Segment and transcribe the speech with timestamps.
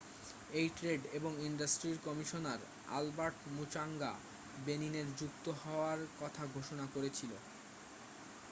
[0.51, 2.59] AU trade এবং ইন্ডাস্ট্রির commissioner
[2.87, 4.11] Albert Muchanga
[4.65, 7.41] বেনিনের যুক্ত হওয়ার কথা ঘোষণা করেছিলেন